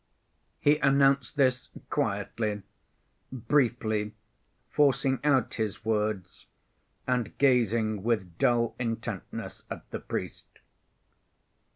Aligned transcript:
He 0.59 0.79
announced 0.79 1.35
this 1.37 1.69
quietly, 1.91 2.63
briefly, 3.31 4.15
forcing 4.71 5.19
out 5.23 5.53
his 5.53 5.85
words, 5.85 6.47
and 7.05 7.37
gazing 7.37 8.01
with 8.01 8.39
dull 8.39 8.73
intentness 8.79 9.61
at 9.69 9.87
the 9.91 9.99
priest. 9.99 10.47